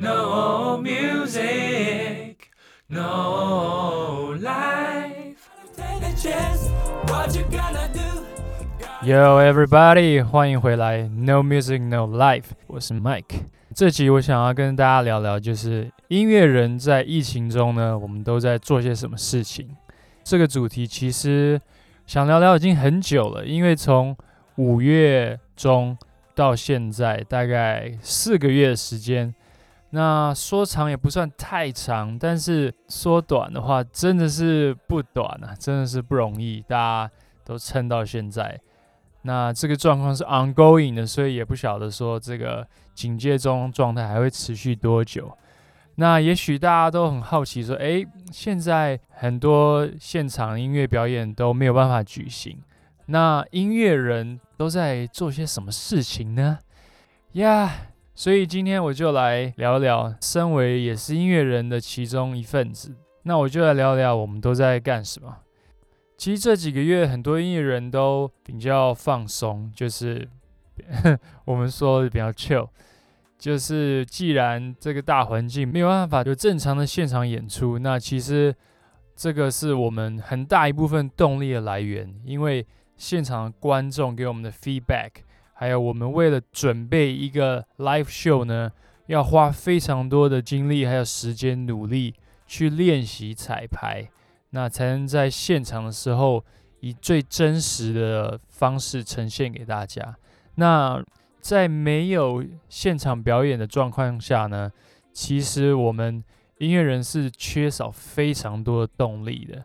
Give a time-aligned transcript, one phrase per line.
[0.00, 2.52] No music,
[2.88, 5.50] no life.
[7.08, 8.24] What you gonna do?
[9.02, 13.24] Yo, everybody，欢迎回来，No Music No Life，我是 Mike。
[13.74, 19.68] 这集我想要跟大家聊聊，就是音乐人在疫情中呢，我们都在做些什么事情。
[20.22, 21.60] 这个主题其实
[22.06, 24.16] 想聊聊已经很久了，因为从
[24.58, 25.98] 五月中
[26.36, 29.34] 到现在，大概四个月的时间。
[29.90, 37.10] 那说长也不算太长，但是说短的话，真的是不短啊，真的是不容易，大家
[37.42, 38.60] 都撑到现在。
[39.22, 45.36] 那这个状况是 ongoing 的，所以也不晓得说这个警戒中状态还会持续多久。
[45.94, 52.58] 那也许大家都很好奇，说，诶，现在很多现场音乐表演都没有办法举行，
[53.06, 56.58] 那音乐人都在做些什么事情呢？
[57.32, 57.87] 呀。
[58.18, 65.36] 所以今天我就来聊聊，身为也是音乐人的其中一份子，那我就来聊聊我们都在干什么。
[66.16, 70.28] 其实这几个月很多音乐人都比较放松，就是
[71.46, 72.68] 我们说的比较 chill，
[73.38, 78.52] 就是既然这个大环境没有办法有正常的现场演出，那其实
[79.14, 85.10] 这个是我们很大一部分动力的来源，因为现场观众给我们的 feedback。
[85.60, 88.70] 还有，我们为了准备一个 live show 呢，
[89.06, 92.14] 要花非常多的精力还有时间努力
[92.46, 94.08] 去练习彩排，
[94.50, 96.44] 那才能在现场的时候
[96.78, 100.14] 以最真实的方式呈现给大家。
[100.54, 101.02] 那
[101.40, 104.70] 在没有现场表演的状况下呢，
[105.12, 106.22] 其实我们
[106.58, 109.64] 音乐人是缺少非常多的动力的。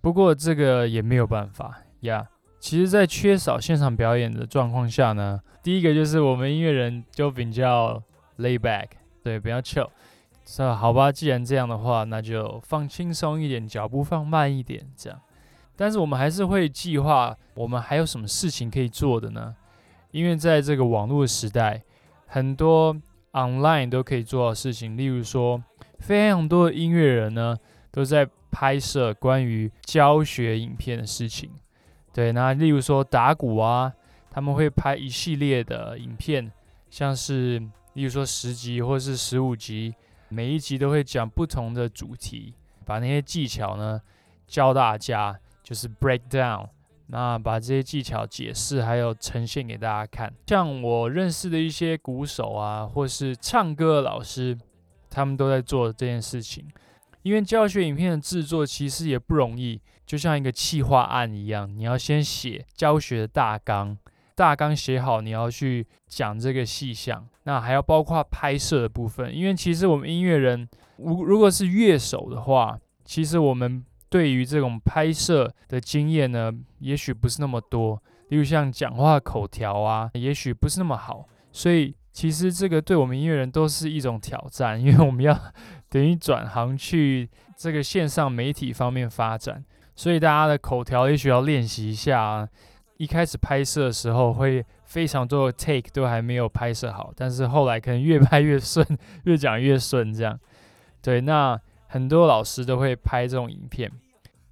[0.00, 2.28] 不过这个也没有办法呀。
[2.60, 8.02] 其实，在缺少现场表演的状况下呢，第一个就是我们音乐人就比较
[8.38, 8.88] lay back，
[9.22, 9.88] 对，比较 chill。
[10.44, 15.20] 是好吧，既然这样的话，那就放轻松一点，脚步放慢一点，这样。
[15.76, 19.54] 但是我们还是会计划，我们还有什么事情可以做的呢？
[20.10, 21.82] 因为在这个网络时代，
[22.26, 22.96] 很多
[23.32, 25.62] online 都可以做到事情，例如说，
[25.98, 27.54] 非常多的音乐人呢，
[27.90, 31.50] 都在拍摄关于教学影片的事情。
[32.12, 33.92] 对，那例如说打鼓啊，
[34.30, 36.50] 他们会拍一系列的影片，
[36.90, 37.58] 像是
[37.94, 39.94] 例如说十集或是十五集，
[40.28, 42.54] 每一集都会讲不同的主题，
[42.84, 44.00] 把那些技巧呢
[44.46, 46.68] 教大家，就是 break down，
[47.06, 50.32] 那把这些技巧解释还有呈现给大家看。
[50.46, 54.58] 像我认识的一些鼓手啊，或是唱歌的老师，
[55.08, 56.66] 他们都在做这件事情。
[57.22, 63.94] 因为教学影片的制作其实也不容易，就像一个企划案一样，你要先写教学的大纲，
[64.34, 69.36] 大纲写好，你要去讲这个细项，那还要包括拍摄的部分。
[69.36, 81.94] 因为其实我们音乐人，如如果是乐手的话，其实我们对于这种拍摄的经验呢，也许不是那么多，例如像讲话口条啊，也许不是那么好，所以。
[82.10, 85.38] 其实这个对我们音乐人都是一种挑战，因为我们要
[85.88, 89.64] 等于转行去这个线上媒体方面发展，
[89.98, 92.48] 所以大家的口条也许要练习一下。
[92.98, 98.86] 一开始拍摄的时候会非常多的 take 都还没有拍摄好，但是后来可能越拍越顺，
[99.24, 100.38] 越讲越顺这样。
[101.02, 103.90] 对，那很多老师都会拍这种影片，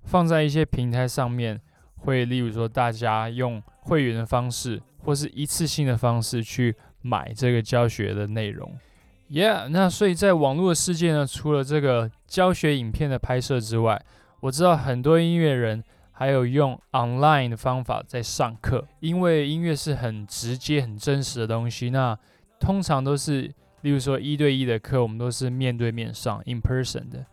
[0.03, 1.61] 放在一些平台上面，
[1.99, 6.75] 会例如说大家用会员的方式或是一次性的方式去。
[7.03, 8.77] 买这个教学的内容
[9.31, 14.05] ，Yeah，那所以在网络的世界呢，除了这个教学影片的拍摄之外，
[14.41, 15.83] 我知道很多音乐人
[16.13, 21.91] 还有用 online 的方法在上课，因为音乐是很直接、很真实的东西。
[21.91, 22.19] 那
[22.59, 23.53] 通常都是，
[23.83, 27.25] 例如说一对一的课，我们都是面对面上 in person 的。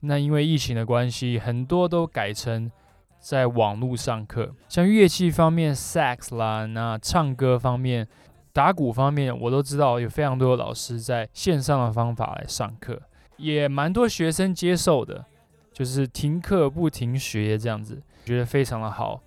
[0.00, 2.70] 那因为疫情的关系，很多都改成
[3.18, 8.06] 在网络上课，像乐器方面，sax 啦，那唱歌方面。
[8.52, 13.00] 打鼓方面，我都知道有非常多的老师在线上的方法来上课，
[13.36, 15.24] 也蛮多学生接受的，
[15.80, 19.22] 就是停课不停学这样子，觉得非常的好。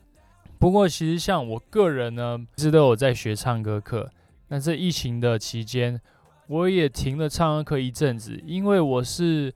[0.59, 4.07] 不过其实像我个人呢，一直都有在学唱歌课。
[4.49, 5.99] 那这疫情的期间，
[6.45, 9.51] 我也停了唱歌课一阵子，因为我是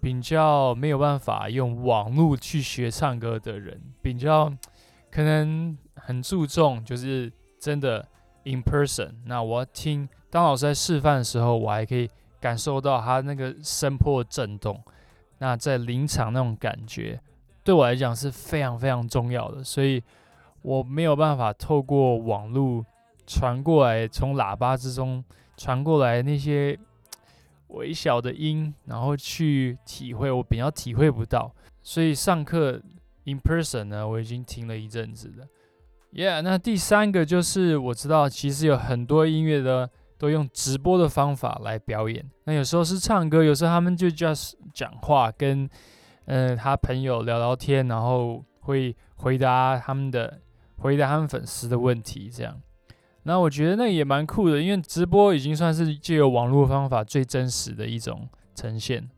[0.00, 4.48] 比较没有办法用网络去学唱歌的人，比较
[5.10, 8.06] 可能很注重就是真的。
[8.44, 12.08] In person，那我听当老师在示范的时候，我还可以
[12.40, 14.82] 感受到他那个声波震动。
[15.42, 17.20] 那在临场那种感觉，
[17.64, 19.64] 对我来讲是非常非常重要的。
[19.64, 20.00] 所以
[20.62, 22.86] 我没有办法透过网络
[23.26, 25.24] 传过来，从喇叭之中
[25.56, 26.78] 传过来那些
[27.70, 31.52] 微小的音，然后去体会，我比较体会不到。
[31.82, 32.80] 所以上课
[33.24, 35.44] in person 呢，我已经听了一阵子了。
[36.12, 39.90] Yeah，那第三个就是我知道，其实有很多音乐的
[40.22, 42.24] 都用直播的方法来表演。
[42.44, 45.68] 那有时候是唱歌，有时候他们就 just 讲话，跟
[46.26, 50.38] 呃他朋友聊聊天，然后会回答他们的
[50.76, 52.56] 回答他们粉丝的问题，这样。
[53.24, 59.10] 那我觉得那也蛮酷的，因为直播已经算是借由网络方法最真实的一种呈现。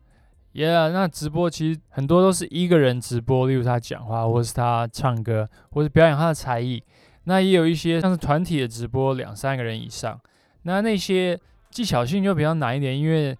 [0.53, 6.81] Yeah，那直播其实很多都是一个人直播，例如他讲话，或是他唱歌，或是表演他的才艺。
[7.25, 10.19] 那也有一些像是团体的直播，两三个人以上。
[10.65, 11.39] 那那些
[11.69, 13.37] 技巧性就比较难一点，因为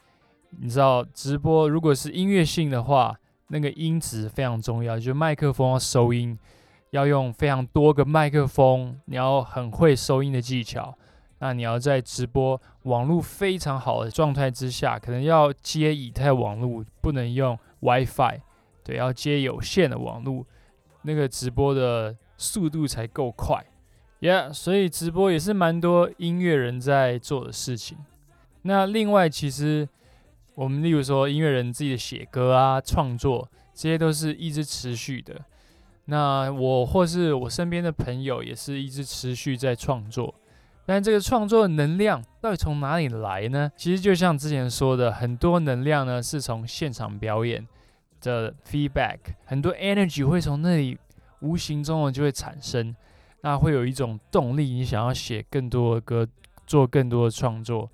[0.60, 3.16] 你知道直播如果是音乐性的话，
[3.48, 6.38] 那个音质非常重要，就麦克风要收音，
[6.92, 10.96] 要用非常多个麦克风，你要很会收音的技巧。
[11.40, 18.40] 那你要在直播网络非常好的状态之下，可能要接以太网络，不能用 WiFi，
[18.84, 20.46] 对，要接有线的网络，
[21.02, 23.66] 那个直播的速度才够快
[24.22, 27.98] ，Yeah，所以直播也是蛮多音乐人在做的事情。
[28.64, 29.88] 那另外，其实
[30.56, 35.36] 我们例如说音乐人自己的写歌啊、创作，这些都是一直持续的。
[36.06, 40.34] 那我或是我身边的朋友也是一直持续在创作。
[40.88, 43.72] 但这个创作的能量到底从哪里来呢？
[43.76, 47.68] 其实就像之前说的，很多能量呢是从现场表演
[48.22, 50.96] 的 feedback，很多 energy 会从那里
[51.40, 52.96] 无形中的就会产生，
[53.46, 56.28] 那会有一种动力，你想要写更多的歌，
[56.66, 57.88] 做更多的创作。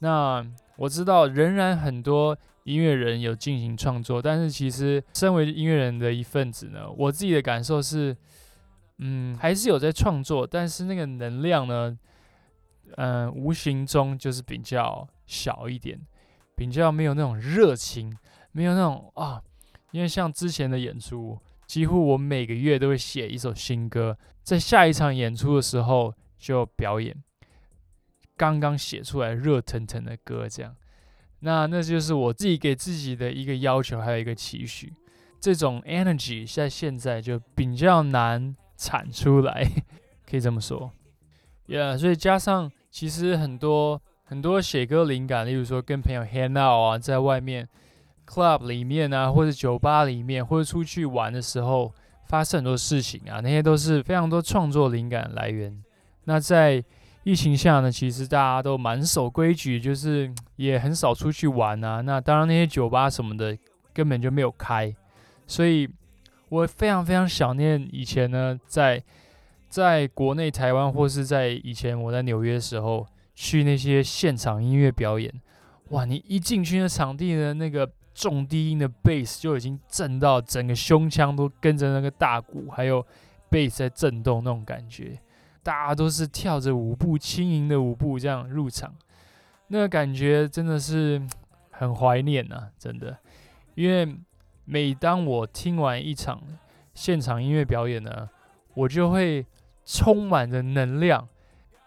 [0.00, 0.44] 那
[0.76, 8.16] 我知道仍然很多音乐人有进行创作，但是其实身为音乐人的一份子呢，我自己的感受是，
[8.96, 11.96] 嗯，还是有在创作，但是那个能量呢？
[12.96, 15.96] 嗯，无形中就是比较小一点，
[16.56, 18.12] 比较没有那种热情，
[18.50, 19.40] 没有那种啊。
[19.92, 27.14] 因为像之前的演出，几乎我每个月都会写一首新歌，在下一场演出的时候就表演
[28.36, 30.74] 刚刚写出来热腾腾的歌，这样。
[31.40, 34.92] 那那就是我自己给自己的一个要求，还有一个期许。
[35.38, 39.64] 这种 energy 在现在就比较难产出来，
[40.28, 40.90] 可以这么说。
[41.68, 42.72] Yeah，所以加上。
[42.90, 47.68] 其实很多很多写歌灵感，例如说跟朋友 hang out 啊，在外面
[48.28, 51.92] club 里面啊，或者酒吧里面，或者出去玩的时候，
[52.26, 55.82] 发生很多事情啊，那些都是非常多创作灵感来源。
[56.24, 56.84] 那在
[57.24, 62.02] 疫情下呢，其实大家都蛮守规矩，就是 也很少出去玩啊。
[62.02, 63.56] 那当然那些酒吧什么的
[63.92, 64.94] 根本就没有开，
[65.46, 65.88] 所以
[66.50, 69.02] 我非常非常想念以前呢，在。
[69.70, 75.30] 在国内、台湾，或是在以前我在纽约的时候，去那些现场音乐表演，
[75.90, 76.06] 哇！
[76.06, 77.86] 你一进去那场地的那个
[78.18, 83.06] 重低音的 bass 就已经震到整个胸腔都跟着那个大鼓还有
[83.50, 85.18] bass 在震动那种感觉，
[85.62, 88.94] 大家都是跳着舞步、轻盈的舞步这样入场，
[89.68, 91.22] 那个感觉真的是
[91.70, 93.16] 很怀念呐，真的。
[93.74, 94.16] 因为
[94.64, 96.42] 每当我听完一场
[96.94, 98.28] 现场音乐表演呢，
[98.74, 99.46] 我就会。
[99.90, 101.26] 充满着能量，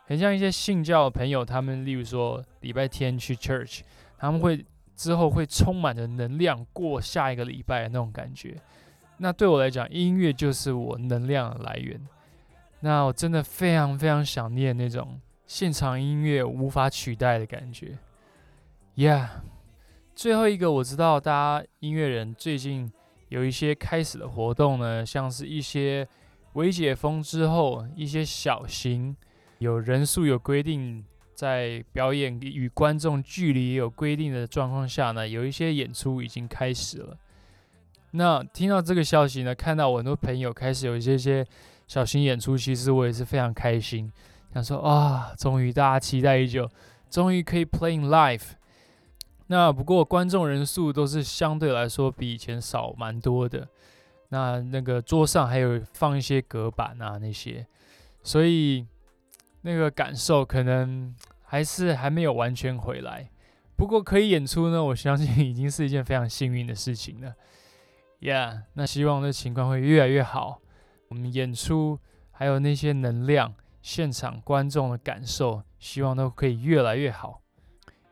[0.07, 3.81] 很像一些信教的朋友，他们例如说礼拜天去 church，
[4.17, 4.65] 他们会
[5.01, 8.55] 之后会充满着能量过下一个礼拜的那种感觉。
[9.17, 11.99] 那对我来讲，音乐就是我能量的来源。
[12.81, 17.97] 那我真的非常非常想念那种现场音乐无法取代的感觉。
[18.95, 19.27] Yeah，
[20.15, 22.91] 最后一个我知道大家音乐人最近
[23.29, 26.07] 有一些开始的活动呢，像是一些。
[26.55, 29.15] 微解封之后，一些小型
[29.59, 31.01] 有人数有规定，
[31.41, 37.17] 在表演与观众距离有规定的状况下呢，有一些演出已经开始了。
[38.11, 41.43] 那听到这个消息呢，看到我很多朋友开始有一些些
[41.87, 44.11] 小型演出，其实我也是非常开心，
[44.53, 46.69] 想说啊，终于大家期待已久，
[47.09, 48.51] 终于可以 playing live。
[49.47, 53.67] 那不过观众人数都是相对来说比以前少蛮多的。
[54.29, 57.65] 那那个桌上还有放一些隔板啊，那些，
[58.21, 58.85] 所以
[59.63, 61.13] 那个感受可能
[61.51, 63.29] 还是还没有完全回来。
[63.75, 67.35] 不过可以演出呢，我相信已经是一件非常幸运的事情了。
[68.21, 70.61] Yeah，那希望这情况会越来越好。
[71.09, 71.99] 我们演出
[72.31, 77.41] 还有那些能量，现场观众的感受，希望都可以越来越好。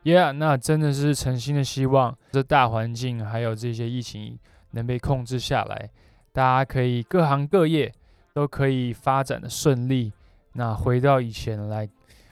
[0.04, 4.38] Yeah，那真的是诚心的希望这大环境还有这些疫情
[4.72, 5.88] 能被控制下来。
[6.34, 7.90] 大家可以各行各业
[8.34, 10.12] 都可以发展的顺利。
[10.52, 11.88] 那回到以前来，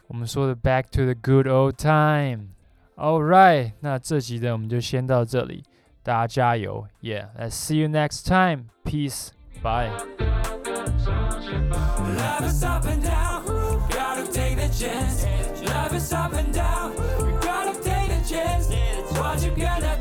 [0.08, 2.48] 我们说的 Back to the good old time。
[2.96, 5.62] All right，那这集呢我们就先到这里，
[6.02, 8.64] 大家加油！Yeah，let's see you next time.
[8.84, 9.28] Peace.
[9.62, 9.90] Bye.
[12.16, 13.44] Love is up and down,
[13.90, 15.26] gotta take the chance.
[15.66, 16.92] Love is up and down,
[17.40, 18.68] gotta take the chance.
[19.12, 19.97] What you gonna